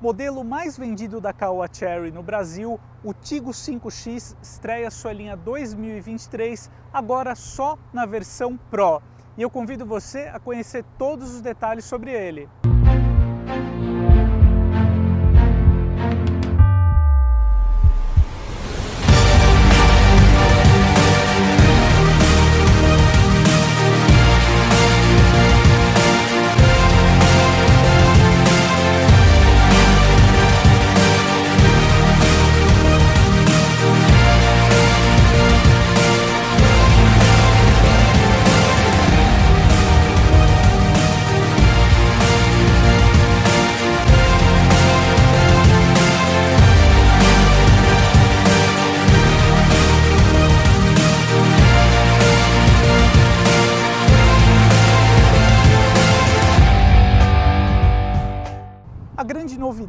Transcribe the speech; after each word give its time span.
Modelo 0.00 0.42
mais 0.42 0.78
vendido 0.78 1.20
da 1.20 1.30
Caoa 1.30 1.68
Cherry 1.70 2.10
no 2.10 2.22
Brasil, 2.22 2.80
o 3.04 3.12
Tigo 3.12 3.50
5X 3.50 4.34
estreia 4.40 4.90
sua 4.90 5.12
linha 5.12 5.36
2023 5.36 6.70
agora 6.90 7.34
só 7.34 7.78
na 7.92 8.06
versão 8.06 8.56
Pro. 8.70 9.02
E 9.36 9.42
eu 9.42 9.50
convido 9.50 9.84
você 9.84 10.20
a 10.32 10.40
conhecer 10.40 10.86
todos 10.96 11.34
os 11.34 11.42
detalhes 11.42 11.84
sobre 11.84 12.12
ele. 12.12 12.48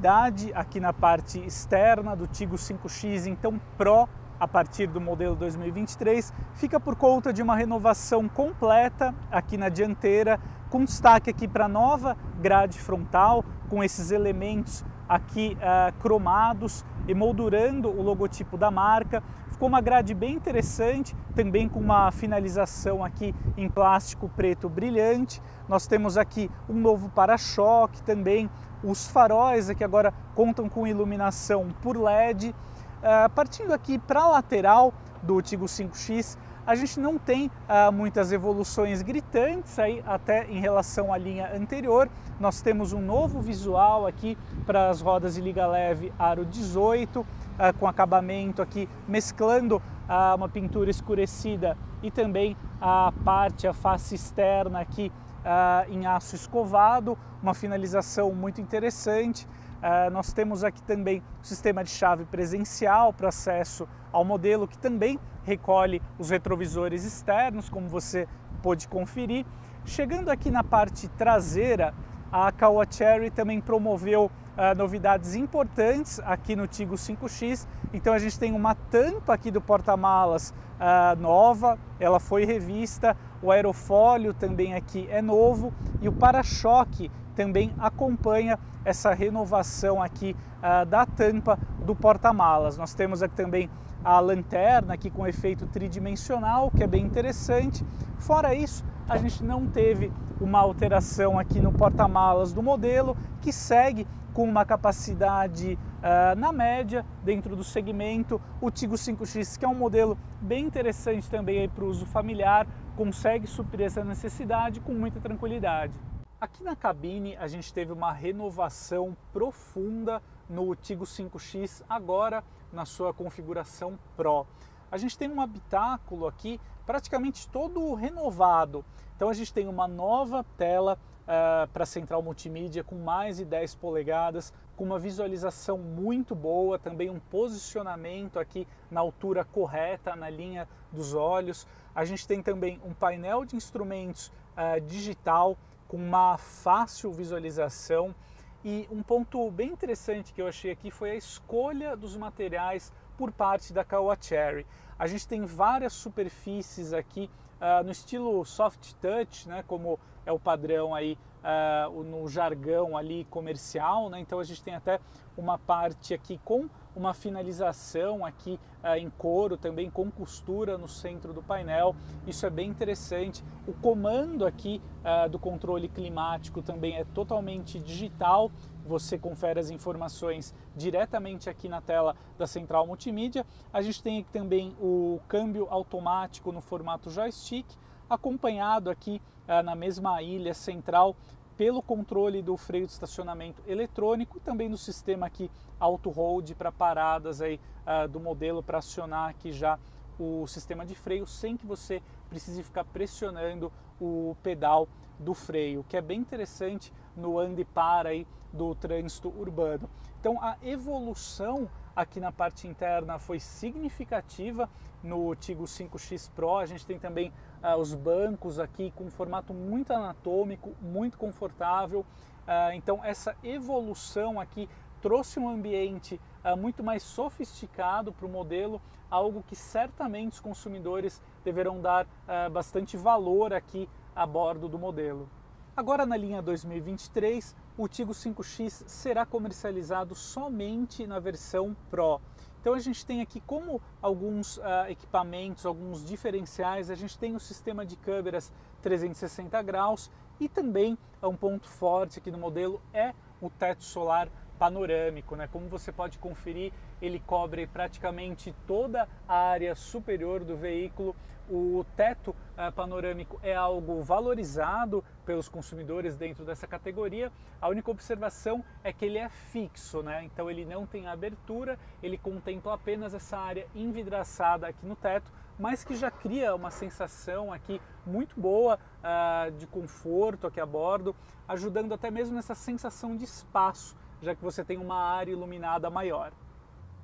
Novidade 0.02 0.52
aqui 0.55 0.80
na 0.80 0.91
parte 0.91 1.38
externa 1.45 2.16
do 2.16 2.25
Tigo 2.25 2.55
5X, 2.55 3.27
então 3.27 3.61
Pro, 3.77 4.09
a 4.39 4.47
partir 4.47 4.88
do 4.88 4.99
modelo 4.99 5.35
2023, 5.35 6.33
fica 6.55 6.80
por 6.80 6.95
conta 6.95 7.31
de 7.31 7.44
uma 7.44 7.55
renovação 7.55 8.27
completa 8.27 9.13
aqui 9.31 9.57
na 9.57 9.69
dianteira, 9.69 10.39
com 10.72 10.83
destaque 10.83 11.29
aqui 11.29 11.47
para 11.47 11.66
a 11.66 11.67
nova 11.67 12.17
grade 12.41 12.79
frontal, 12.79 13.45
com 13.69 13.83
esses 13.83 14.09
elementos 14.09 14.83
aqui 15.07 15.55
uh, 15.59 15.94
cromados, 15.99 16.83
emoldurando 17.07 17.89
o 17.89 18.02
logotipo 18.02 18.57
da 18.57 18.71
marca. 18.71 19.23
Ficou 19.49 19.67
uma 19.67 19.81
grade 19.81 20.13
bem 20.13 20.33
interessante, 20.33 21.16
também 21.35 21.69
com 21.69 21.80
uma 21.80 22.11
finalização 22.11 23.03
aqui 23.03 23.33
em 23.57 23.69
plástico 23.69 24.30
preto 24.30 24.67
brilhante. 24.69 25.41
Nós 25.67 25.88
temos 25.88 26.17
aqui 26.17 26.49
um 26.69 26.75
novo 26.75 27.09
para-choque 27.09 28.02
também, 28.03 28.49
os 28.83 29.07
faróis 29.07 29.69
aqui 29.69 29.83
agora 29.83 30.11
contam 30.33 30.67
com 30.67 30.88
iluminação 30.88 31.67
por 31.81 31.95
LED. 31.95 32.49
Uh, 32.49 33.29
partindo 33.33 33.73
aqui 33.73 33.97
para 33.97 34.22
a 34.22 34.27
lateral 34.27 34.94
do 35.23 35.41
Tigo 35.41 35.66
5X, 35.66 36.38
a 36.66 36.76
gente 36.76 37.00
não 37.00 37.17
tem 37.17 37.48
uh, 37.48 37.92
muitas 37.92 38.31
evoluções 38.31 39.02
gritantes 39.02 39.78
aí 39.80 40.04
até 40.06 40.45
em 40.45 40.59
relação 40.59 41.12
à 41.12 41.18
linha 41.18 41.52
anterior. 41.56 42.09
Nós 42.40 42.62
temos 42.62 42.94
um 42.94 43.02
novo 43.02 43.42
visual 43.42 44.06
aqui 44.06 44.38
para 44.66 44.90
as 44.90 45.02
rodas 45.02 45.36
de 45.36 45.42
liga 45.42 45.66
leve 45.66 46.14
aro 46.18 46.45
18, 46.45 47.20
uh, 47.20 47.26
ah, 47.58 47.73
com 47.73 47.88
acabamento 47.88 48.62
aqui 48.62 48.88
mesclando 49.08 49.78
uh, 49.78 50.36
uma 50.36 50.50
pintura 50.50 50.90
escurecida 50.90 51.78
e 52.03 52.09
também 52.09 52.56
a 52.80 53.12
parte, 53.23 53.68
a 53.68 53.73
face 53.73 54.16
externa 54.16 54.80
aqui 54.80 55.12
uh, 55.42 55.92
em 55.92 56.06
aço 56.06 56.36
escovado, 56.36 57.18
uma 57.42 57.53
finalização 57.53 58.34
muito 58.34 58.62
interessante. 58.62 59.48
Uh, 59.81 60.12
nós 60.12 60.31
temos 60.31 60.64
aqui 60.64 60.81
também 60.84 61.23
o 61.42 61.46
sistema 61.46 61.84
de 61.84 61.90
chave 61.90 62.25
presencial 62.25 63.12
para 63.12 63.30
acesso 63.30 63.88
ao 64.12 64.24
modelo, 64.24 64.68
que 64.68 64.78
também 64.78 65.19
recolhe 65.44 66.02
os 66.18 66.29
retrovisores 66.29 67.03
externos, 67.03 67.69
como 67.69 67.88
você 67.88 68.28
pode 68.62 68.88
conferir. 68.88 69.46
Chegando 69.85 70.29
aqui 70.29 70.52
na 70.52 70.63
parte 70.63 71.07
traseira, 71.09 71.94
a 72.31 72.52
Caoa 72.52 72.85
Cherry 72.90 73.29
também 73.29 73.59
promoveu 73.59 74.25
uh, 74.25 74.75
novidades 74.78 75.35
importantes 75.35 76.19
aqui 76.24 76.56
no 76.56 76.68
Tigo 76.68 76.96
5X. 76.96 77.68
Então 77.94 78.13
a 78.13 78.19
gente 78.19 78.40
tem 78.40 78.53
uma 78.53 78.75
tampa 78.75 79.34
aqui 79.34 79.52
do 79.52 79.59
porta-malas 79.59 80.52
uh, 80.52 81.19
nova, 81.19 81.78
ela 82.00 82.19
foi 82.19 82.46
revista, 82.46 83.18
o 83.41 83.52
aerofólio 83.52 84.34
também 84.34 84.75
aqui 84.75 85.08
é 85.09 85.22
novo 85.22 85.73
e 86.02 86.08
o 86.08 86.13
para-choque 86.13 87.12
também 87.36 87.74
acompanha 87.80 88.58
essa 88.84 89.14
renovação 89.14 90.02
aqui 90.02 90.36
uh, 90.59 90.86
da 90.86 91.06
tampa 91.06 91.58
do 91.86 91.96
porta-malas. 91.96 92.78
Nós 92.78 92.94
temos 92.94 93.22
aqui 93.22 93.36
também 93.36 93.69
a 94.03 94.19
lanterna 94.19 94.96
aqui 94.96 95.09
com 95.09 95.28
efeito 95.28 95.68
tridimensional, 95.68 96.72
que 96.72 96.84
é 96.84 96.88
bem 96.88 97.06
interessante. 97.06 97.86
Fora 98.18 98.56
isso, 98.56 98.84
a 99.08 99.18
gente 99.18 99.44
não 99.44 99.68
teve 99.68 100.12
uma 100.40 100.59
alteração 100.59 101.38
aqui 101.38 101.59
no 101.59 101.72
porta-malas 101.72 102.52
do 102.52 102.64
modelo, 102.64 103.16
que 103.41 103.52
segue 103.52 104.08
com 104.34 104.44
uma 104.44 104.66
capacidade 104.66 105.78
uh, 106.00 106.40
na 106.40 106.52
média 106.52 107.06
dentro 107.24 107.56
do 107.56 107.64
segmento. 107.64 108.41
O 108.59 108.72
Tigo 108.72 108.96
5X, 108.96 109.58
que 109.58 109.66
é 109.66 109.68
um 109.68 109.75
modelo 109.75 110.18
bem 110.41 110.66
interessante 110.66 111.30
também 111.30 111.68
para 111.70 111.84
o 111.84 111.88
uso 111.88 112.06
familiar, 112.06 112.66
consegue 112.96 113.46
suprir 113.46 113.86
essa 113.86 114.03
necessidade 114.03 114.80
com 114.80 114.94
muita 114.94 115.20
tranquilidade. 115.20 115.94
Aqui 116.41 116.63
na 116.63 116.75
cabine 116.75 117.38
a 117.38 117.47
gente 117.47 117.72
teve 117.72 117.94
uma 117.94 118.12
renovação 118.12 119.16
profunda 119.31 120.19
no 120.50 120.75
Tigo 120.75 121.06
5X, 121.06 121.84
agora 121.88 122.44
na 122.74 122.84
sua 122.84 123.13
configuração 123.13 124.00
Pro. 124.18 124.47
A 124.91 124.97
gente 124.97 125.16
tem 125.16 125.29
um 125.29 125.40
habitáculo 125.40 126.25
aqui 126.25 126.59
praticamente 126.84 127.47
todo 127.47 127.94
renovado. 127.94 128.84
Então 129.16 129.29
a 129.29 129.34
gente 129.34 129.53
tem 129.53 129.68
uma 129.68 129.88
nova 129.88 130.44
tela 130.57 130.97
uh, 131.22 131.68
para 131.68 131.85
central 131.85 132.24
multimídia 132.24 132.84
com 132.84 132.96
mais 132.96 133.38
de 133.38 133.46
10 133.46 133.75
polegadas, 133.75 134.52
com 134.75 134.84
uma 134.84 134.97
visualização 134.97 135.78
muito 135.78 136.34
boa, 136.34 136.79
também 136.79 137.12
um 137.12 137.19
posicionamento 137.19 138.40
aqui 138.40 138.68
na 138.90 139.00
altura 139.00 139.46
correta, 139.46 140.16
na 140.16 140.28
linha 140.28 140.68
dos 140.91 141.13
olhos. 141.13 141.68
A 141.94 142.03
gente 142.03 142.28
tem 142.28 142.41
também 142.41 142.81
um 142.84 142.96
painel 142.96 143.46
de 143.46 143.56
instrumentos 143.56 144.29
uh, 144.58 144.81
digital 144.81 145.56
com 145.91 145.97
uma 145.97 146.38
fácil 146.38 147.12
visualização. 147.12 148.16
E 148.63 148.88
um 148.90 149.03
ponto 149.03 149.52
bem 149.52 149.74
interessante 149.74 150.31
que 150.31 150.41
eu 150.41 150.47
achei 150.47 150.72
aqui 150.72 150.90
foi 150.90 151.12
a 151.12 151.16
escolha 151.16 151.97
dos 151.97 152.16
materiais 152.16 152.94
por 153.18 153.29
parte 153.29 153.74
da 153.74 153.84
Caoa 153.84 154.18
Cherry. 154.19 154.66
A 154.97 155.06
gente 155.06 155.28
tem 155.28 155.46
várias 155.46 155.91
superfícies 155.91 156.94
aqui 156.94 157.29
uh, 157.61 157.83
no 157.83 157.91
estilo 157.91 158.44
soft 158.44 158.94
touch, 159.01 159.47
né, 159.47 159.63
como 159.67 159.99
é 160.25 160.31
o 160.31 160.39
padrão 160.39 160.94
aí 160.94 161.17
uh, 161.41 162.03
no 162.03 162.27
jargão 162.27 162.97
ali 162.97 163.25
comercial, 163.25 164.09
né? 164.09 164.19
Então 164.19 164.39
a 164.39 164.44
gente 164.44 164.61
tem 164.61 164.75
até 164.75 164.99
uma 165.38 165.57
parte 165.57 166.13
aqui 166.13 166.39
com 166.44 166.69
uma 166.95 167.13
finalização 167.13 168.25
aqui 168.25 168.59
uh, 168.83 168.95
em 168.95 169.09
couro, 169.09 169.57
também 169.57 169.89
com 169.89 170.11
costura 170.11 170.77
no 170.77 170.88
centro 170.88 171.33
do 171.33 171.41
painel. 171.41 171.95
Isso 172.27 172.45
é 172.45 172.49
bem 172.49 172.69
interessante. 172.69 173.44
O 173.67 173.73
comando 173.73 174.45
aqui 174.45 174.81
uh, 175.03 175.29
do 175.29 175.39
controle 175.39 175.88
climático 175.88 176.61
também 176.61 176.97
é 176.97 177.05
totalmente 177.05 177.79
digital. 177.79 178.51
Você 178.86 179.18
confere 179.18 179.59
as 179.59 179.69
informações 179.69 180.53
diretamente 180.75 181.50
aqui 181.50 181.69
na 181.69 181.81
tela 181.81 182.16
da 182.38 182.47
central 182.47 182.86
multimídia. 182.88 183.46
A 183.72 183.81
gente 183.81 184.02
tem 184.02 184.19
aqui 184.19 184.30
também 184.31 184.75
o 184.80 185.19
câmbio 185.28 185.68
automático 185.69 186.52
no 186.52 186.62
formato 186.62 187.09
joystick 187.09 187.66
acompanhado 188.09 188.90
aqui 188.90 189.22
ah, 189.47 189.64
na 189.64 189.75
mesma 189.75 190.22
ilha 190.22 190.53
central 190.53 191.16
pelo 191.55 191.82
controle 191.82 192.41
do 192.41 192.58
freio 192.58 192.85
de 192.85 192.91
estacionamento 192.91 193.61
eletrônico 193.67 194.40
também 194.40 194.70
do 194.70 194.78
sistema 194.78 195.28
aqui 195.28 195.50
auto 195.79 196.09
hold 196.09 196.52
para 196.55 196.72
paradas 196.72 197.41
aí 197.41 197.59
ah, 197.85 198.08
do 198.08 198.20
modelo 198.20 198.61
para 198.61 198.79
acionar 198.79 199.29
aqui 199.29 199.53
já 199.53 199.78
o 200.22 200.46
sistema 200.47 200.85
de 200.85 200.94
freio 200.94 201.26
sem 201.26 201.58
que 201.58 201.66
você 201.66 202.02
precise 202.29 202.62
ficar 202.62 202.84
pressionando 202.85 203.72
o 204.00 204.35
pedal 204.44 204.88
do 205.20 205.34
freio, 205.34 205.84
que 205.88 205.97
é 205.97 206.02
bem 206.02 206.20
interessante 206.20 206.94
no 207.16 207.40
ande 207.40 207.66
para 207.66 208.09
aí 208.09 208.28
do 208.53 208.76
trânsito 208.76 209.29
urbano. 209.29 209.90
Então 210.20 210.41
a 210.41 210.56
evolução 210.62 211.68
aqui 211.96 212.20
na 212.20 212.32
parte 212.32 212.68
interna 212.68 213.18
foi 213.18 213.40
significativa 213.40 214.70
no 215.03 215.35
Tigo 215.35 215.64
5X 215.64 216.29
Pro. 216.35 216.58
A 216.58 216.66
gente 216.66 216.85
tem 216.85 217.00
também 217.00 217.34
uh, 217.64 217.76
os 217.78 217.96
bancos 217.96 218.59
aqui 218.59 218.91
com 218.96 219.06
um 219.06 219.12
formato 219.12 219.53
muito 219.53 219.91
anatômico, 219.91 220.76
muito 220.82 221.17
confortável. 221.17 222.02
Uh, 222.02 222.74
então 222.74 223.03
essa 223.03 223.35
evolução 223.44 224.40
aqui 224.40 224.70
trouxe 225.02 225.40
um 225.40 225.50
ambiente 225.50 226.20
uh, 226.46 226.56
muito 226.56 226.84
mais 226.84 227.03
sofisticado 227.03 228.14
para 228.14 228.26
o 228.26 228.30
modelo, 228.30 228.82
algo 229.09 229.44
que 229.48 229.56
certamente 229.56 230.34
os 230.34 230.40
consumidores 230.40 231.22
deverão 231.44 231.82
dar 231.82 232.08
bastante 232.50 232.96
valor 232.96 233.52
aqui 233.52 233.90
a 234.16 234.26
bordo 234.26 234.70
do 234.70 234.80
modelo. 234.80 235.30
Agora 235.76 236.06
na 236.06 236.16
linha 236.16 236.42
2023, 236.42 237.56
o 237.78 237.88
Tigo 237.88 238.12
5X 238.12 238.84
será 238.88 239.26
comercializado 239.26 240.14
somente 240.14 241.08
na 241.08 241.20
versão 241.20 241.76
Pro. 241.90 242.22
Então 242.59 242.74
a 242.76 242.80
gente 242.80 243.03
tem 243.06 243.22
aqui 243.22 243.42
como 243.42 243.82
alguns 244.02 244.58
uh, 244.58 244.62
equipamentos, 244.88 245.66
alguns 245.66 246.06
diferenciais, 246.06 246.92
a 246.92 246.96
gente 246.96 247.18
tem 247.18 247.36
o 247.36 247.40
sistema 247.40 247.84
de 247.86 247.96
câmeras 247.96 248.52
360 248.82 249.59
graus 249.64 250.12
e 250.40 250.48
também 250.48 250.98
um 251.24 251.36
ponto 251.36 251.68
forte 251.68 252.20
aqui 252.20 252.30
no 252.30 252.38
modelo 252.38 252.80
é 252.94 253.14
o 253.42 253.50
teto 253.50 253.84
solar 253.84 254.30
panorâmico, 254.61 255.35
né? 255.35 255.49
Como 255.52 255.67
você 255.67 255.91
pode 255.91 256.19
conferir, 256.19 256.72
ele 257.01 257.19
cobre 257.19 257.65
praticamente 257.65 258.53
toda 258.67 259.10
a 259.27 259.36
área 259.36 259.74
superior 259.74 260.43
do 260.43 260.55
veículo. 260.55 261.15
O 261.50 261.84
teto 261.98 262.29
uh, 262.29 262.72
panorâmico 262.72 263.39
é 263.41 263.55
algo 263.55 264.03
valorizado 264.03 265.03
pelos 265.25 265.50
consumidores 265.50 266.15
dentro 266.15 266.46
dessa 266.46 266.67
categoria. 266.67 267.31
A 267.60 267.69
única 267.69 267.89
observação 267.89 268.63
é 268.84 268.93
que 268.93 269.03
ele 269.03 269.17
é 269.17 269.29
fixo, 269.29 270.03
né? 270.03 270.24
Então 270.25 270.48
ele 270.48 270.63
não 270.63 270.86
tem 270.86 271.07
abertura, 271.07 271.79
ele 272.03 272.19
contempla 272.19 272.75
apenas 272.75 273.15
essa 273.15 273.39
área 273.39 273.65
envidraçada 273.74 274.67
aqui 274.67 274.86
no 274.86 274.96
teto, 274.96 275.31
mas 275.57 275.84
que 275.84 275.96
já 275.96 276.12
cria 276.12 276.53
uma 276.53 276.69
sensação 276.69 277.51
aqui 277.51 277.81
muito 278.05 278.39
boa 278.39 278.77
uh, 278.77 279.51
de 279.57 279.65
conforto 279.65 280.46
aqui 280.46 280.60
a 280.60 280.67
bordo, 280.67 281.15
ajudando 281.48 281.96
até 281.96 282.12
mesmo 282.12 282.36
nessa 282.36 282.53
sensação 282.53 283.17
de 283.17 283.24
espaço 283.24 284.00
já 284.22 284.36
que 284.36 284.44
você 284.44 284.63
tem 284.63 284.77
uma 284.77 284.96
área 284.96 285.32
iluminada 285.32 285.89
maior. 285.89 286.32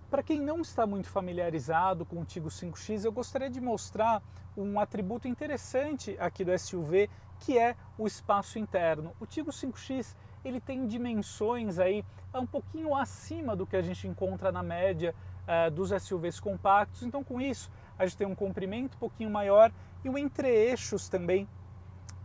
Para 0.09 0.23
quem 0.23 0.39
não 0.39 0.61
está 0.61 0.87
muito 0.87 1.09
familiarizado 1.09 2.05
com 2.05 2.21
o 2.21 2.25
Tigo 2.25 2.47
5X, 2.47 3.03
eu 3.03 3.11
gostaria 3.11 3.49
de 3.49 3.59
mostrar 3.59 4.21
um 4.55 4.79
atributo 4.79 5.27
interessante 5.27 6.15
aqui 6.19 6.45
do 6.45 6.57
SUV, 6.57 7.09
que 7.39 7.57
é 7.57 7.75
o 7.97 8.07
espaço 8.07 8.57
interno. 8.57 9.13
O 9.19 9.25
Tigo 9.25 9.51
5X 9.51 10.15
ele 10.45 10.61
tem 10.61 10.87
dimensões 10.87 11.77
aí 11.77 12.05
um 12.33 12.45
pouquinho 12.45 12.95
acima 12.95 13.55
do 13.55 13.65
que 13.65 13.75
a 13.75 13.81
gente 13.81 14.07
encontra 14.07 14.51
na 14.51 14.63
média 14.63 15.13
uh, 15.47 15.71
dos 15.71 15.89
SUVs 16.01 16.39
compactos. 16.39 17.03
Então, 17.03 17.23
com 17.23 17.41
isso, 17.41 17.69
a 17.97 18.05
gente 18.05 18.17
tem 18.17 18.27
um 18.27 18.35
comprimento 18.35 18.95
um 18.95 18.99
pouquinho 18.99 19.29
maior 19.29 19.71
e 20.03 20.09
o 20.09 20.17
entre-eixos 20.17 21.09
também 21.09 21.47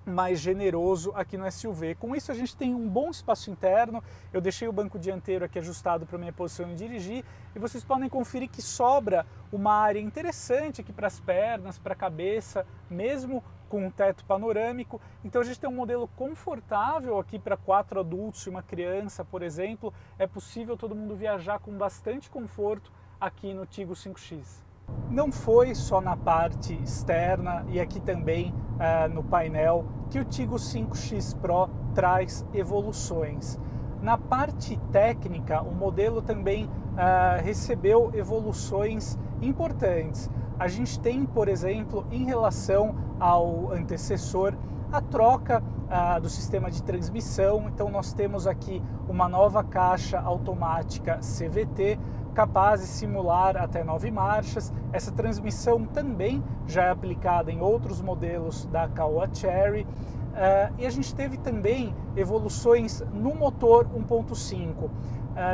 mais 0.04 0.40
generoso 0.40 1.12
aqui 1.14 1.36
no 1.36 1.50
SUV. 1.50 1.94
Com 1.94 2.14
isso 2.14 2.32
a 2.32 2.34
gente 2.34 2.56
tem 2.56 2.74
um 2.74 2.88
bom 2.88 3.10
espaço 3.10 3.50
interno, 3.50 4.02
eu 4.32 4.40
deixei 4.40 4.68
o 4.68 4.72
banco 4.72 4.98
dianteiro 4.98 5.44
aqui 5.44 5.58
ajustado 5.58 6.06
para 6.06 6.18
minha 6.18 6.32
posição 6.32 6.68
de 6.68 6.74
dirigir 6.74 7.24
e 7.54 7.58
vocês 7.58 7.84
podem 7.84 8.08
conferir 8.08 8.48
que 8.48 8.62
sobra 8.62 9.26
uma 9.52 9.74
área 9.74 10.00
interessante 10.00 10.80
aqui 10.80 10.92
para 10.92 11.06
as 11.06 11.20
pernas, 11.20 11.78
para 11.78 11.92
a 11.92 11.96
cabeça, 11.96 12.66
mesmo 12.90 13.42
com 13.68 13.86
um 13.86 13.90
teto 13.90 14.24
panorâmico. 14.24 15.00
Então 15.24 15.40
a 15.40 15.44
gente 15.44 15.58
tem 15.58 15.70
um 15.70 15.74
modelo 15.74 16.06
confortável 16.08 17.18
aqui 17.18 17.38
para 17.38 17.56
quatro 17.56 18.00
adultos 18.00 18.44
e 18.46 18.50
uma 18.50 18.62
criança, 18.62 19.24
por 19.24 19.42
exemplo. 19.42 19.94
É 20.18 20.26
possível 20.26 20.76
todo 20.76 20.94
mundo 20.94 21.16
viajar 21.16 21.58
com 21.58 21.72
bastante 21.72 22.28
conforto 22.28 22.92
aqui 23.18 23.54
no 23.54 23.64
Tigo 23.64 23.94
5X. 23.94 24.71
Não 25.10 25.30
foi 25.30 25.74
só 25.74 26.00
na 26.00 26.16
parte 26.16 26.74
externa 26.82 27.64
e 27.68 27.78
aqui 27.80 28.00
também 28.00 28.54
uh, 28.76 29.12
no 29.12 29.22
painel 29.22 29.84
que 30.10 30.18
o 30.18 30.24
Tigo 30.24 30.56
5X 30.56 31.36
Pro 31.38 31.68
traz 31.94 32.44
evoluções. 32.54 33.58
Na 34.00 34.18
parte 34.18 34.78
técnica, 34.90 35.62
o 35.62 35.74
modelo 35.74 36.22
também 36.22 36.64
uh, 36.64 37.42
recebeu 37.42 38.10
evoluções 38.14 39.18
importantes. 39.40 40.30
A 40.58 40.68
gente 40.68 40.98
tem, 41.00 41.24
por 41.24 41.48
exemplo, 41.48 42.06
em 42.10 42.24
relação 42.24 42.94
ao 43.20 43.70
antecessor, 43.72 44.54
a 44.90 45.00
troca 45.00 45.62
uh, 45.92 46.20
do 46.20 46.30
sistema 46.30 46.70
de 46.70 46.82
transmissão. 46.82 47.68
Então, 47.68 47.90
nós 47.90 48.12
temos 48.14 48.46
aqui 48.46 48.82
uma 49.08 49.28
nova 49.28 49.62
caixa 49.62 50.18
automática 50.18 51.18
CVT 51.18 51.98
capaz 52.34 52.80
de 52.80 52.86
simular 52.86 53.58
até 53.58 53.84
nove 53.84 54.10
marchas. 54.10 54.72
Essa 54.90 55.12
transmissão 55.12 55.84
também 55.84 56.42
já 56.66 56.84
é 56.84 56.90
aplicada 56.90 57.52
em 57.52 57.60
outros 57.60 58.00
modelos 58.00 58.64
da 58.66 58.88
Caoa 58.88 59.28
Cherry. 59.32 59.82
Uh, 59.82 60.74
e 60.78 60.86
a 60.86 60.90
gente 60.90 61.14
teve 61.14 61.36
também 61.36 61.94
evoluções 62.16 63.02
no 63.12 63.34
motor 63.34 63.86
1.5. 63.86 64.84
Uh, 64.84 64.90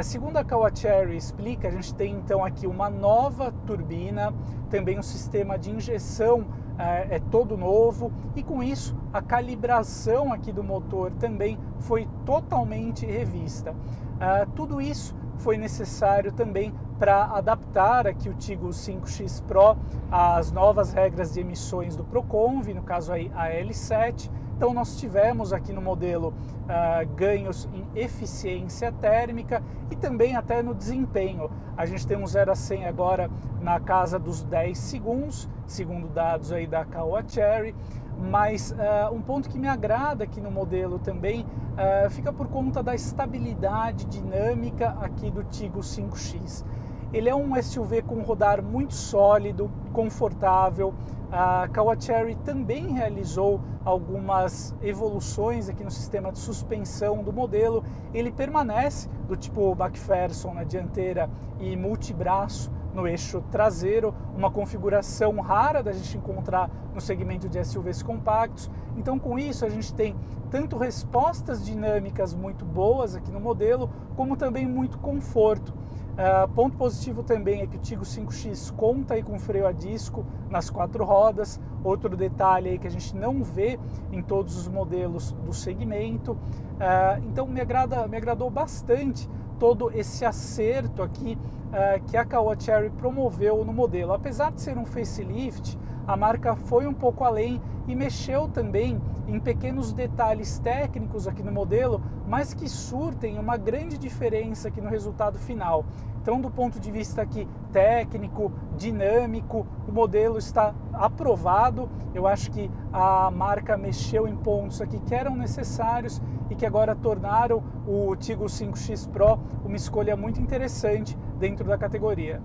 segundo 0.02 0.36
a 0.36 0.44
Caoa 0.44 0.70
Cherry 0.72 1.16
explica, 1.16 1.66
a 1.66 1.70
gente 1.70 1.92
tem 1.94 2.14
então 2.14 2.44
aqui 2.44 2.66
uma 2.66 2.88
nova 2.88 3.52
turbina, 3.66 4.32
também 4.70 4.98
um 4.98 5.02
sistema 5.02 5.58
de 5.58 5.72
injeção 5.72 6.46
uh, 6.78 7.12
é 7.12 7.20
todo 7.30 7.56
novo 7.56 8.12
e 8.36 8.42
com 8.42 8.62
isso 8.62 8.96
a 9.12 9.20
calibração 9.20 10.32
aqui 10.32 10.52
do 10.52 10.62
motor 10.62 11.10
também 11.12 11.58
foi 11.80 12.08
totalmente 12.24 13.04
revista. 13.04 13.72
Uh, 13.72 14.50
tudo 14.54 14.80
isso 14.80 15.14
foi 15.38 15.56
necessário 15.56 16.32
também 16.32 16.72
para 16.98 17.24
adaptar 17.26 18.06
aqui 18.06 18.28
o 18.28 18.34
Tigo 18.34 18.68
5X 18.68 19.42
Pro 19.44 19.76
às 20.10 20.50
novas 20.50 20.92
regras 20.92 21.32
de 21.32 21.40
emissões 21.40 21.96
do 21.96 22.02
Proconv, 22.04 22.74
no 22.74 22.82
caso 22.82 23.12
aí 23.12 23.30
a 23.34 23.48
L7. 23.48 24.30
Então 24.58 24.74
nós 24.74 24.96
tivemos 24.96 25.52
aqui 25.52 25.72
no 25.72 25.80
modelo 25.80 26.34
uh, 26.64 27.08
ganhos 27.14 27.68
em 27.72 27.86
eficiência 27.94 28.90
térmica 28.90 29.62
e 29.88 29.94
também 29.94 30.34
até 30.34 30.64
no 30.64 30.74
desempenho. 30.74 31.48
A 31.76 31.86
gente 31.86 32.04
tem 32.04 32.16
um 32.16 32.26
0 32.26 32.50
a 32.50 32.56
100 32.56 32.86
agora 32.86 33.30
na 33.60 33.78
casa 33.78 34.18
dos 34.18 34.42
10 34.42 34.76
segundos, 34.76 35.48
segundo 35.64 36.08
dados 36.08 36.50
aí 36.50 36.66
da 36.66 36.84
Caoa 36.84 37.22
Cherry. 37.28 37.72
Mas 38.18 38.72
uh, 38.72 39.14
um 39.14 39.22
ponto 39.22 39.48
que 39.48 39.60
me 39.60 39.68
agrada 39.68 40.24
aqui 40.24 40.40
no 40.40 40.50
modelo 40.50 40.98
também 40.98 41.42
uh, 41.44 42.10
fica 42.10 42.32
por 42.32 42.48
conta 42.48 42.82
da 42.82 42.96
estabilidade 42.96 44.06
dinâmica 44.06 44.96
aqui 45.00 45.30
do 45.30 45.44
Tigo 45.44 45.78
5X. 45.78 46.64
Ele 47.10 47.28
é 47.28 47.34
um 47.34 47.60
SUV 47.60 48.02
com 48.02 48.20
rodar 48.20 48.62
muito 48.62 48.92
sólido, 48.92 49.70
confortável. 49.94 50.92
A 51.32 51.66
Kawachery 51.68 52.34
também 52.36 52.92
realizou 52.92 53.60
algumas 53.82 54.74
evoluções 54.82 55.70
aqui 55.70 55.82
no 55.82 55.90
sistema 55.90 56.30
de 56.30 56.38
suspensão 56.38 57.22
do 57.22 57.32
modelo. 57.32 57.82
Ele 58.12 58.30
permanece 58.30 59.08
do 59.26 59.36
tipo 59.36 59.72
McPherson 59.72 60.52
na 60.52 60.64
dianteira 60.64 61.30
e 61.58 61.74
multibraço 61.76 62.70
no 62.92 63.06
eixo 63.06 63.42
traseiro, 63.50 64.14
uma 64.36 64.50
configuração 64.50 65.38
rara 65.40 65.82
da 65.82 65.92
gente 65.92 66.16
encontrar 66.16 66.70
no 66.94 67.00
segmento 67.00 67.48
de 67.48 67.62
SUVs 67.64 68.02
compactos. 68.02 68.70
Então, 68.96 69.18
com 69.18 69.38
isso, 69.38 69.64
a 69.64 69.68
gente 69.68 69.94
tem 69.94 70.16
tanto 70.50 70.76
respostas 70.76 71.64
dinâmicas 71.64 72.34
muito 72.34 72.64
boas 72.64 73.14
aqui 73.14 73.30
no 73.30 73.40
modelo, 73.40 73.90
como 74.16 74.36
também 74.36 74.66
muito 74.66 74.98
conforto. 74.98 75.72
Uh, 76.18 76.48
ponto 76.48 76.76
positivo 76.76 77.22
também 77.22 77.62
é 77.62 77.66
que 77.68 77.76
o 77.76 77.78
Tigo 77.78 78.02
5X 78.02 78.74
conta 78.74 79.14
aí 79.14 79.22
com 79.22 79.38
freio 79.38 79.68
a 79.68 79.72
disco 79.72 80.26
nas 80.50 80.68
quatro 80.68 81.04
rodas. 81.04 81.60
Outro 81.84 82.16
detalhe 82.16 82.70
aí 82.70 82.78
que 82.78 82.88
a 82.88 82.90
gente 82.90 83.14
não 83.14 83.44
vê 83.44 83.78
em 84.10 84.20
todos 84.20 84.56
os 84.56 84.66
modelos 84.66 85.30
do 85.30 85.52
segmento. 85.52 86.32
Uh, 86.32 87.22
então 87.28 87.46
me, 87.46 87.60
agrada, 87.60 88.08
me 88.08 88.16
agradou 88.16 88.50
bastante 88.50 89.30
todo 89.60 89.92
esse 89.94 90.24
acerto 90.24 91.04
aqui 91.04 91.38
uh, 91.68 92.04
que 92.06 92.16
a 92.16 92.24
Caoa 92.24 92.58
Cherry 92.58 92.90
promoveu 92.90 93.64
no 93.64 93.72
modelo. 93.72 94.12
Apesar 94.12 94.50
de 94.50 94.60
ser 94.60 94.76
um 94.76 94.84
facelift, 94.84 95.78
a 96.08 96.16
marca 96.16 96.56
foi 96.56 96.86
um 96.86 96.94
pouco 96.94 97.22
além 97.22 97.60
e 97.86 97.94
mexeu 97.94 98.48
também 98.48 98.98
em 99.26 99.38
pequenos 99.38 99.92
detalhes 99.92 100.58
técnicos 100.58 101.28
aqui 101.28 101.42
no 101.42 101.52
modelo, 101.52 102.00
mas 102.26 102.54
que 102.54 102.66
surtem 102.66 103.38
uma 103.38 103.58
grande 103.58 103.98
diferença 103.98 104.68
aqui 104.68 104.80
no 104.80 104.88
resultado 104.88 105.38
final. 105.38 105.84
Então, 106.22 106.40
do 106.40 106.50
ponto 106.50 106.80
de 106.80 106.90
vista 106.90 107.20
aqui 107.20 107.46
técnico, 107.72 108.50
dinâmico, 108.78 109.66
o 109.86 109.92
modelo 109.92 110.38
está 110.38 110.74
aprovado. 110.94 111.90
Eu 112.14 112.26
acho 112.26 112.50
que 112.50 112.70
a 112.90 113.30
marca 113.30 113.76
mexeu 113.76 114.26
em 114.26 114.34
pontos 114.34 114.80
aqui 114.80 114.98
que 115.00 115.14
eram 115.14 115.36
necessários 115.36 116.22
e 116.48 116.54
que 116.54 116.64
agora 116.64 116.96
tornaram 116.96 117.62
o 117.86 118.16
Tigo 118.16 118.46
5X 118.46 119.10
Pro 119.10 119.38
uma 119.62 119.76
escolha 119.76 120.16
muito 120.16 120.40
interessante 120.40 121.18
dentro 121.38 121.66
da 121.68 121.76
categoria. 121.76 122.42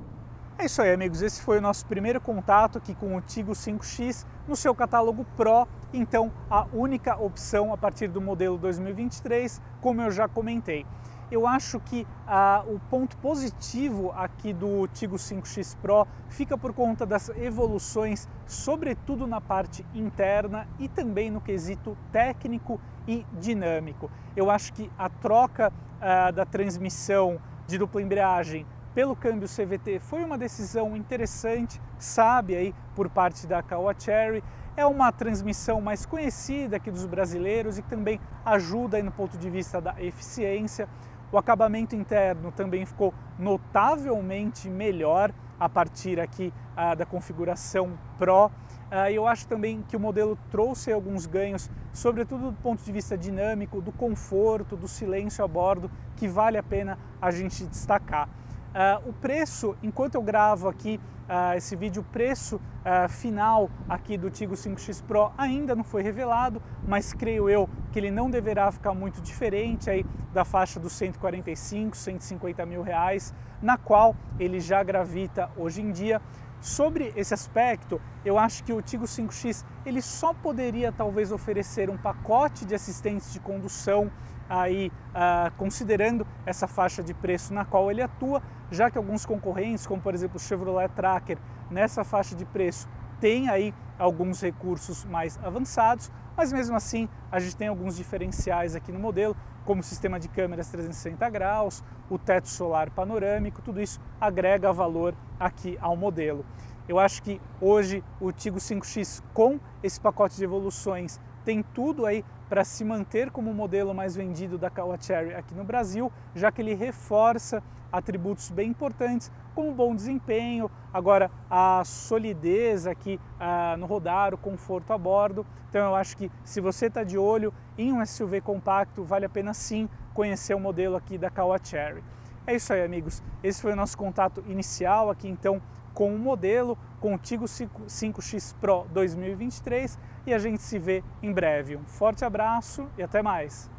É 0.55 0.65
isso 0.65 0.81
aí, 0.81 0.93
amigos. 0.93 1.22
Esse 1.22 1.41
foi 1.41 1.57
o 1.57 1.62
nosso 1.62 1.86
primeiro 1.88 2.22
contato 2.22 2.77
aqui 2.77 2.93
com 2.93 3.15
o 3.17 3.22
Tigo 3.22 3.53
5X 3.53 4.24
no 4.48 4.55
seu 4.55 4.74
catálogo 4.74 5.25
Pro. 5.36 5.67
Então, 5.91 6.31
a 6.50 6.65
única 6.72 7.17
opção 7.17 7.74
a 7.74 7.77
partir 7.77 8.07
do 8.07 8.22
modelo 8.22 8.57
2023, 8.57 9.60
como 9.81 10.01
eu 10.01 10.12
já 10.12 10.27
comentei. 10.27 10.86
Eu 11.31 11.48
acho 11.48 11.79
que 11.79 12.05
ah, 12.27 12.63
o 12.67 12.79
ponto 12.79 13.17
positivo 13.17 14.12
aqui 14.12 14.53
do 14.53 14.88
Tigo 14.89 15.15
5X 15.15 15.75
Pro 15.81 16.07
fica 16.29 16.55
por 16.55 16.72
conta 16.72 17.03
das 17.03 17.29
evoluções, 17.29 18.29
sobretudo 18.45 19.25
na 19.25 19.41
parte 19.41 19.83
interna 19.93 20.67
e 20.77 20.88
também 20.88 21.31
no 21.31 21.41
quesito 21.41 21.98
técnico 22.12 22.79
e 23.07 23.25
dinâmico. 23.39 24.10
Eu 24.36 24.51
acho 24.51 24.72
que 24.72 24.89
a 25.00 25.10
troca 25.10 25.74
ah, 26.00 26.29
da 26.29 26.45
transmissão 26.45 27.39
de 27.65 27.79
dupla 27.79 28.01
embreagem 28.01 28.67
pelo 28.93 29.15
câmbio 29.15 29.47
CVT 29.47 30.00
foi 30.00 30.23
uma 30.23 30.38
decisão 30.38 30.95
interessante, 30.95 31.81
sábia 31.97 32.59
aí 32.59 32.75
por 32.95 33.09
parte 33.09 33.47
da 33.47 33.62
Caoa 33.63 33.95
Cherry. 33.97 34.43
é 34.77 34.85
uma 34.85 35.12
transmissão 35.12 35.81
mais 35.81 36.05
conhecida 36.05 36.77
aqui 36.77 36.91
dos 36.91 37.05
brasileiros 37.05 37.77
e 37.77 37.81
que 37.81 37.89
também 37.89 38.19
ajuda 38.45 38.97
aí 38.97 39.03
no 39.03 39.12
ponto 39.12 39.38
de 39.38 39.50
vista 39.50 39.81
da 39.81 39.95
eficiência. 40.00 40.88
O 41.31 41.38
acabamento 41.38 41.95
interno 41.95 42.51
também 42.51 42.85
ficou 42.85 43.13
notavelmente 43.39 44.69
melhor 44.69 45.31
a 45.59 45.67
partir 45.67 46.19
aqui 46.19 46.53
ah, 46.75 46.93
da 46.93 47.05
configuração 47.05 47.97
Pro. 48.17 48.51
Ah, 48.91 49.12
eu 49.12 49.27
acho 49.27 49.47
também 49.47 49.83
que 49.88 49.95
o 49.95 50.00
modelo 50.00 50.38
trouxe 50.51 50.91
alguns 50.91 51.25
ganhos, 51.25 51.69
sobretudo 51.91 52.51
do 52.51 52.57
ponto 52.57 52.83
de 52.83 52.91
vista 52.91 53.17
dinâmico, 53.17 53.81
do 53.81 53.91
conforto, 53.91 54.75
do 54.75 54.88
silêncio 54.88 55.43
a 55.43 55.47
bordo, 55.47 55.89
que 56.15 56.27
vale 56.27 56.57
a 56.57 56.63
pena 56.63 57.00
a 57.19 57.31
gente 57.31 57.65
destacar. 57.65 58.29
Uh, 58.74 59.10
o 59.10 59.13
preço, 59.13 59.77
enquanto 59.84 60.15
eu 60.15 60.22
gravo 60.24 60.68
aqui 60.68 61.00
uh, 61.30 61.56
esse 61.56 61.75
vídeo, 61.75 62.01
o 62.01 62.06
preço 62.06 62.56
uh, 62.56 63.08
final 63.08 63.70
aqui 63.88 64.18
do 64.18 64.32
Tigo 64.32 64.56
5X 64.56 65.03
Pro 65.03 65.32
ainda 65.38 65.75
não 65.75 65.84
foi 65.84 66.01
revelado, 66.01 66.60
mas 66.88 67.13
creio 67.13 67.48
eu 67.48 67.70
que 67.92 68.00
ele 68.00 68.10
não 68.10 68.32
deverá 68.32 68.72
ficar 68.72 68.96
muito 68.96 69.22
diferente 69.22 69.92
aí 69.92 70.03
da 70.34 70.44
faixa 70.44 70.80
dos 70.80 70.94
145, 70.94 71.96
150 71.96 72.65
mil 72.65 72.82
reais, 72.82 73.32
na 73.62 73.77
qual 73.77 74.15
ele 74.39 74.60
já 74.60 74.82
gravita 74.82 75.51
hoje 75.56 75.80
em 75.80 75.92
dia. 75.92 76.20
Sobre 76.60 77.13
esse 77.15 77.34
aspecto, 77.34 78.01
eu 78.25 78.39
acho 78.39 78.63
que 78.63 78.74
o 78.74 78.82
Tigo 78.82 79.06
5X 79.06 79.63
ele 79.86 80.01
só 80.01 80.34
poderia 80.34 80.92
talvez 80.92 81.32
oferecer 81.32 81.92
um 81.92 81.98
pacote 81.98 82.65
de 82.65 82.74
assistentes 82.74 83.32
de 83.34 83.39
condução 83.39 84.10
aí 84.50 84.91
uh, 85.09 85.51
considerando 85.57 86.25
essa 86.45 86.67
faixa 86.67 87.03
de 87.03 87.13
preço 87.13 87.53
na 87.53 87.65
qual 87.65 87.89
ele 87.89 88.01
atua, 88.01 88.41
já 88.71 88.89
que 88.89 88.97
alguns 88.97 89.25
concorrentes, 89.25 89.88
como 89.88 90.01
por 90.01 90.13
exemplo 90.13 90.38
o 90.38 90.39
Chevrolet 90.39 90.89
Tracker, 90.89 91.38
nessa 91.69 92.03
faixa 92.03 92.35
de 92.35 92.45
preço 92.45 92.88
tem 93.19 93.50
aí 93.50 93.73
alguns 93.97 94.41
recursos 94.41 95.05
mais 95.05 95.39
avançados, 95.43 96.12
mas 96.35 96.51
mesmo 96.51 96.75
assim 96.75 97.07
a 97.31 97.39
gente 97.39 97.55
tem 97.55 97.67
alguns 97.67 97.95
diferenciais 97.95 98.75
aqui 98.75 98.91
no 98.91 99.00
modelo, 99.00 99.35
como 99.63 99.79
o 99.79 99.83
sistema 99.83 100.19
de 100.19 100.27
câmeras 100.27 100.67
360 100.69 101.29
graus, 101.29 101.83
o 102.09 102.17
teto 102.17 102.50
solar 102.50 102.89
panorâmico, 102.89 103.62
tudo 103.62 103.81
isso 103.81 104.00
agrega 104.19 104.73
valor 104.73 105.15
aqui 105.39 105.77
ao 105.79 105.95
modelo. 105.95 106.45
Eu 106.88 107.00
acho 107.00 107.23
que 107.23 107.39
hoje 107.62 108.03
o 108.19 108.31
Tigo 108.31 108.57
5X 108.57 109.23
com 109.33 109.57
esse 109.81 110.00
pacote 110.01 110.35
de 110.35 110.43
evoluções 110.43 111.19
tem 111.45 111.63
tudo 111.63 112.05
aí 112.05 112.25
para 112.53 112.63
se 112.63 112.86
manter 112.86 113.31
como 113.31 113.50
o 113.50 113.53
modelo 113.55 113.95
mais 113.95 114.15
vendido 114.15 114.60
da 114.60 114.69
Caoa 114.69 114.95
Cherry 115.01 115.33
aqui 115.33 115.55
no 115.55 115.63
Brasil, 115.63 116.12
já 116.36 116.51
que 116.51 116.62
ele 116.62 116.75
reforça 116.75 117.63
atributos 117.91 118.51
bem 118.51 118.69
importantes, 118.69 119.31
como 119.55 119.74
bom 119.74 119.95
desempenho, 119.95 120.69
agora 120.93 121.31
a 121.50 121.81
solidez 121.83 122.86
aqui 122.86 123.19
ah, 123.39 123.75
no 123.79 123.88
rodar, 123.88 124.36
o 124.36 124.38
conforto 124.38 124.93
a 124.93 124.98
bordo. 125.00 125.43
Então 125.67 125.83
eu 125.83 125.95
acho 125.95 126.15
que 126.15 126.31
se 126.43 126.62
você 126.62 126.86
está 126.86 127.03
de 127.03 127.17
olho 127.17 127.51
em 127.75 127.91
um 127.91 128.05
SUV 128.05 128.39
compacto, 128.39 129.03
vale 129.03 129.25
a 129.25 129.29
pena 129.29 129.51
sim 129.51 129.89
conhecer 130.13 130.53
o 130.53 130.60
modelo 130.60 130.95
aqui 130.95 131.17
da 131.17 131.31
Caoa 131.31 131.57
Cherry. 131.57 132.03
É 132.45 132.53
isso 132.53 132.72
aí, 132.72 132.83
amigos. 132.83 133.24
Esse 133.43 133.63
foi 133.63 133.74
o 133.74 133.75
nosso 133.75 133.98
contato 133.98 134.43
inicial 134.45 135.10
aqui, 135.10 135.27
então, 135.27 135.60
com 135.93 136.13
o 136.13 136.17
modelo, 136.17 136.77
com 137.00 137.15
o 137.15 137.17
Tigo 137.17 137.45
5X 137.45 138.55
Pro 138.59 138.85
2023 138.93 140.00
e 140.25 140.33
a 140.33 140.39
gente 140.39 140.62
se 140.62 140.79
vê 140.79 141.03
em 141.21 141.31
breve. 141.31 141.75
Um 141.75 141.85
forte 141.85 142.25
abraço 142.25 142.88
e 142.97 143.03
até 143.03 143.21
mais! 143.21 143.71